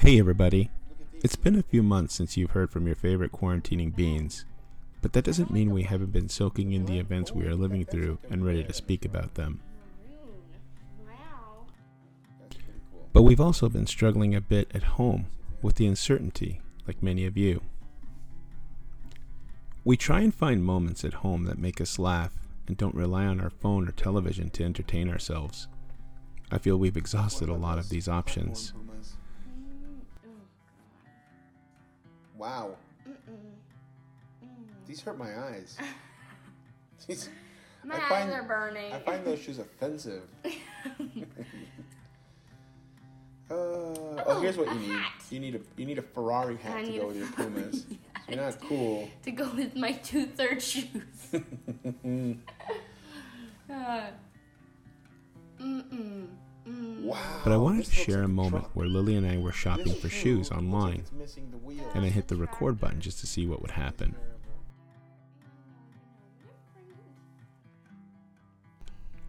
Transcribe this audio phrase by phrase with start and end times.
[0.00, 0.70] Hey everybody.
[1.22, 4.46] It's been a few months since you've heard from your favorite quarantining beans,
[5.02, 8.16] but that doesn't mean we haven't been soaking in the events we are living through
[8.30, 9.60] and ready to speak about them.
[13.12, 15.26] But we've also been struggling a bit at home
[15.60, 17.60] with the uncertainty, like many of you.
[19.84, 22.32] We try and find moments at home that make us laugh
[22.66, 25.68] and don't rely on our phone or television to entertain ourselves.
[26.50, 28.72] I feel we've exhausted a lot of these options.
[32.40, 32.76] Wow,
[33.06, 34.46] Mm-mm.
[34.86, 35.76] these hurt my eyes.
[37.06, 37.28] These,
[37.84, 38.92] My I eyes find- are burning.
[38.94, 40.22] I find those shoes offensive.
[43.50, 44.90] Uh, oh, here's what you need.
[44.90, 45.12] hat.
[45.28, 47.84] You need a you need a Ferrari hat I to go with your Pumas.
[47.84, 47.98] hat.
[48.28, 49.10] You're not cool.
[49.24, 50.84] to go with my two third shoes.
[51.34, 51.36] uh,
[53.68, 54.12] mm-mm.
[55.60, 56.26] Mm.
[56.66, 57.40] Wow.
[57.44, 58.76] But I wanted this to looks share like a moment truck.
[58.76, 61.50] where Lily and I were shopping This for shoe shoes looks like online, it's missing
[61.50, 61.90] the wheel.
[61.94, 64.14] and I hit the record button just to see what would happen.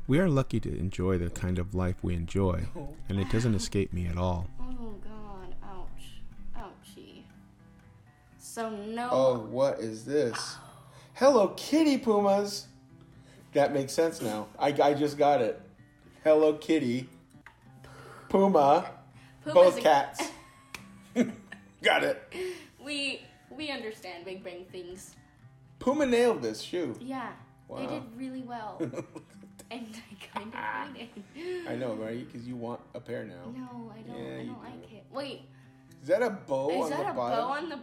[0.07, 2.65] We are lucky to enjoy the kind of life we enjoy,
[3.07, 4.47] and it doesn't escape me at all.
[4.83, 6.21] Oh god, ouch.
[6.57, 7.21] Ouchie.
[8.39, 10.55] So no Oh, what is this?
[11.13, 12.67] Hello Kitty Pumas.
[13.53, 14.47] That makes sense now.
[14.59, 15.61] I, I just got it.
[16.23, 17.07] Hello Kitty.
[18.31, 18.89] Puma.
[19.43, 20.29] Puma's Both a- cats.
[21.83, 22.33] got it.
[22.83, 25.15] We we understand Big Bang things.
[25.79, 26.95] Puma nailed this shoe.
[27.01, 27.31] Yeah.
[27.75, 28.77] They did really well.
[29.71, 31.67] and I kind of hate it.
[31.69, 32.25] I know, right?
[32.25, 33.51] Because you want a pair now.
[33.53, 34.17] No, I don't.
[34.17, 34.55] Yeah, I don't do.
[34.63, 35.05] like it.
[35.11, 35.41] Wait,
[36.01, 36.79] Is that a bow on the bottom?
[36.79, 37.37] is on that the a bottom?
[37.39, 37.79] bow on the?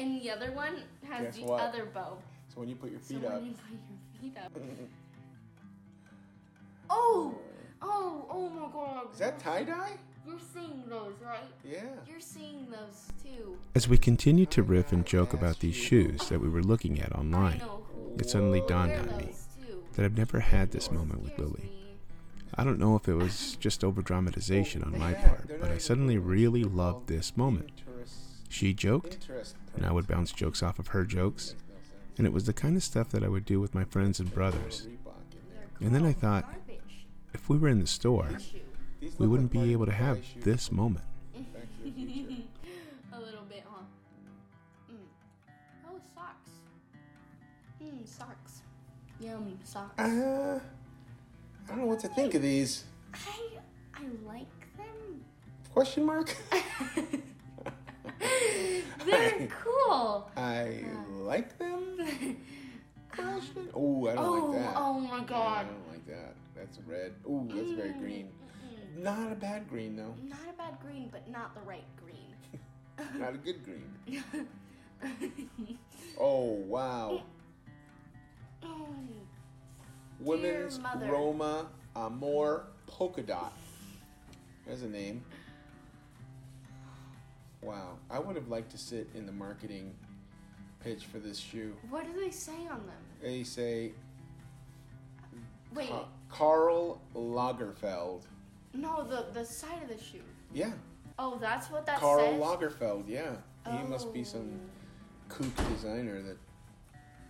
[0.00, 0.76] And the other one
[1.08, 1.60] has Guess the what?
[1.62, 2.18] other bow.
[2.52, 4.52] so when you put your feet So feet when you put your feet up.
[6.92, 7.36] Oh,
[7.82, 9.12] oh, oh my God!
[9.12, 9.92] Is that tie dye?
[10.26, 11.40] You're seeing those, right?
[11.64, 11.82] Yeah.
[12.08, 13.56] You're seeing those too.
[13.74, 17.12] As we continued to riff and joke about these shoes that we were looking at
[17.14, 17.62] online,
[18.18, 19.32] it suddenly dawned on me
[19.94, 21.70] that I've never had this moment with Lily.
[22.54, 26.18] I don't know if it was just over dramatization on my part, but I suddenly
[26.18, 27.82] really loved this moment.
[28.48, 29.28] She joked,
[29.76, 31.54] and I would bounce jokes off of her jokes,
[32.18, 34.34] and it was the kind of stuff that I would do with my friends and
[34.34, 34.88] brothers.
[35.80, 36.69] And then I thought, Garbage.
[37.32, 38.28] If we were in the store,
[39.18, 41.04] we wouldn't be able to have this moment.
[41.34, 41.44] Back
[41.78, 42.42] to the Future.
[43.12, 43.82] A little bit, huh?
[44.90, 44.96] Mm.
[45.88, 46.50] Oh, socks.
[47.82, 48.62] Mmm, socks.
[49.20, 49.98] Yum, socks.
[49.98, 50.60] Uh,
[51.66, 52.84] I don't know what to think of these.
[53.14, 53.58] I
[53.94, 55.24] I like them.
[55.72, 56.36] Question mark?
[59.06, 60.30] They're cool.
[60.36, 60.84] I
[61.22, 61.96] like them?
[63.12, 63.68] Question?
[63.74, 64.74] Oh, I don't oh, like that.
[64.76, 65.66] oh my Yeah, I god.
[65.68, 66.34] don't like that.
[66.54, 67.14] That's red.
[67.26, 68.28] Ooh, that's very Mm, green.
[68.28, 69.02] mm-mm.
[69.02, 70.14] Not a bad green though.
[70.22, 72.16] Not a bad green, but not the right green.
[73.18, 74.24] Not a good green.
[76.18, 77.22] Oh wow.
[78.62, 79.06] Mm.
[80.20, 80.78] Women's.
[81.08, 81.66] Roma
[81.96, 83.54] Amor Polka Dot.
[84.66, 85.24] There's a name.
[87.62, 87.96] Wow.
[88.10, 89.94] I would have liked to sit in the marketing
[90.80, 91.74] pitch for this shoe.
[91.88, 93.02] what do they say on them?
[93.22, 93.92] They say
[95.74, 98.22] Wait, Ca- Karl Lagerfeld.
[98.74, 100.18] no, the the side of the shoe.
[100.52, 100.72] Yeah.
[101.18, 102.40] Oh, that's what that Karl says.
[102.40, 103.36] Lagerfeld, yeah.
[103.70, 105.34] He must be some Oh.
[105.34, 106.36] kook designer that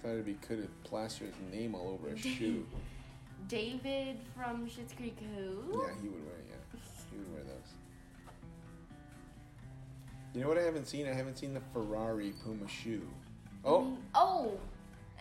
[0.01, 2.65] thought it'd be could have plastered his name all over a shoe.
[3.49, 5.83] David from Schitt's Creek who?
[5.83, 6.81] Yeah, he would wear yeah.
[7.11, 7.75] He would wear those.
[10.35, 11.09] You know what I haven't seen?
[11.09, 13.03] I haven't seen the Ferrari Puma shoe.
[13.65, 14.59] Oh, Mm, Oh,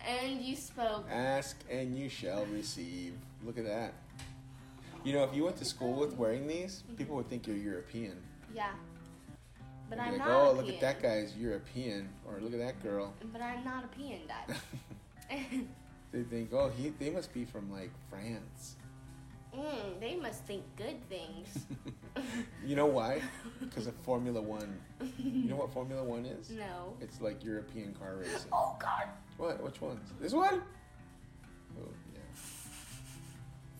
[0.06, 1.06] and you spoke.
[1.10, 3.14] ask and you shall receive.
[3.44, 3.94] Look at that.
[5.04, 8.16] You know, if you went to school with wearing these, people would think you're European.
[8.54, 8.70] Yeah.
[9.88, 12.82] But They'd I'm like, not oh, look at that guy's European, or look at that
[12.82, 13.12] girl.
[13.32, 14.56] But I'm not a peon, Dad.
[16.12, 18.76] they think, oh, he, they must be from like France.
[19.56, 21.58] mm, they must think good things.
[22.66, 23.22] You know why?
[23.60, 24.78] Because of Formula One.
[25.16, 26.50] You know what Formula One is?
[26.50, 26.94] no.
[27.00, 28.48] It's like European car racing.
[28.52, 29.04] Oh God!
[29.40, 29.62] What?
[29.62, 30.06] Which ones?
[30.20, 30.60] This one?
[31.80, 32.20] Oh, yeah.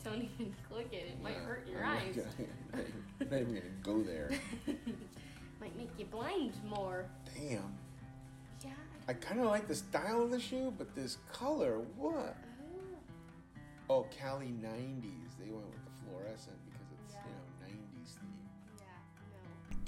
[0.03, 1.09] Don't even look at it.
[1.09, 2.17] It might Yeah, hurt your oh I'm not eyes.
[2.17, 2.49] gonna-
[3.21, 4.31] I'm not even gonna go there.
[5.61, 7.05] might make you blind more.
[7.37, 7.75] Damn.
[8.65, 8.71] Yeah.
[9.07, 12.39] I kind of like the style of the shoe, but this color, what?
[13.91, 13.91] Oh.
[13.91, 15.37] Oh, Cali 90s.
[15.39, 18.79] They went with the fluorescent because it's, you know, 90s theme.
[18.79, 18.85] Yeah.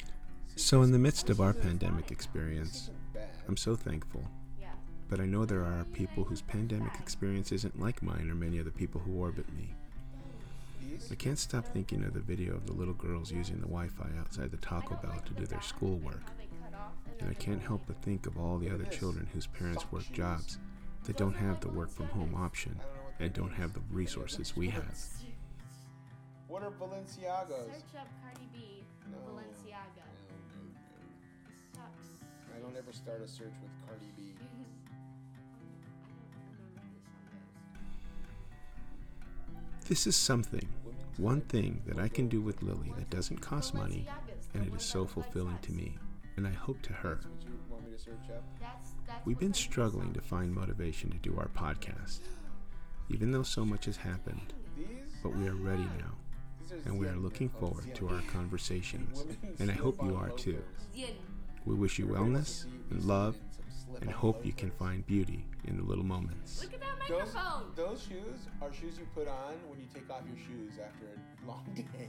[0.04, 0.52] No.
[0.56, 2.90] So, in the midst of our pandemic experience.
[3.48, 4.22] I'm so thankful.
[5.12, 5.16] Yeah.
[5.16, 8.64] But I know there are people whose pandemic experience isn't like mine or many of
[8.64, 9.74] the people who orbit me.
[11.10, 14.08] I can't stop thinking of the video of the little girls using the Wi Fi
[14.18, 16.22] outside the Taco Bell to do their schoolwork.
[16.24, 18.84] How they cut off and And I can't help but think of all the other
[18.86, 20.58] children whose parents work jobs
[21.04, 22.78] that don't have the work from home option
[23.20, 24.98] and don't have the resources we have.
[26.48, 27.68] What are Balenciagos?
[27.68, 29.18] Search up Cardi B, No.
[29.28, 30.06] Balenciaga.
[30.28, 31.04] No, no, no.
[31.74, 32.24] Sucks.
[32.56, 34.34] I don't ever start a search with Cardi B.
[39.92, 40.66] This is something,
[41.18, 44.08] one thing that I can do with Lily that doesn't cost money,
[44.54, 45.98] and it is so fulfilling to me,
[46.38, 47.20] and I hope to her.
[49.26, 52.20] We've been struggling to find motivation to do our podcast,
[53.10, 54.54] even though so much has happened,
[55.22, 56.14] but we are ready now,
[56.86, 59.26] and we are looking forward to our conversations,
[59.58, 60.64] and I hope you are too.
[61.66, 63.36] We wish you wellness and love,
[64.00, 66.62] and hope you can find beauty in the little moments.
[66.62, 67.72] Look at that microphone.
[67.76, 71.46] those shoes are shoes you put on when you take off your shoes after a
[71.48, 72.08] long day.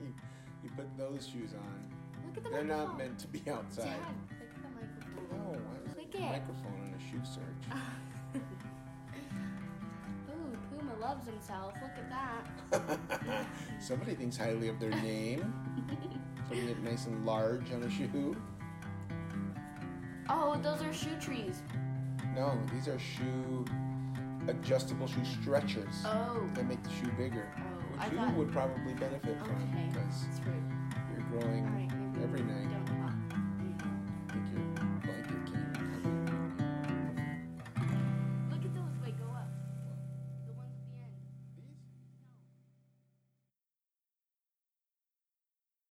[0.00, 0.14] You,
[0.62, 1.84] you put those shoes on.
[2.26, 2.88] Look at the They're microphone.
[2.88, 3.84] not meant to be outside.
[3.84, 3.98] Dad,
[4.30, 5.38] look at the microphone.
[5.38, 6.30] No, why is Click there a it.
[6.30, 7.80] microphone on a shoe search?
[10.30, 11.72] Ooh, Puma loves himself.
[11.82, 13.46] Look at that.
[13.80, 15.52] Somebody thinks highly of their name.
[16.48, 18.36] Putting it nice and large on a shoe.
[20.28, 21.62] Oh, those are shoe trees.
[22.34, 23.64] No, these are shoe
[24.48, 26.02] adjustable shoe stretchers.
[26.04, 26.48] Oh.
[26.54, 27.62] They make the shoe bigger, Oh,
[27.92, 29.88] which I you thought- would probably benefit from Okay.
[29.88, 30.62] because That's rude.
[31.12, 32.68] you're growing right, every night.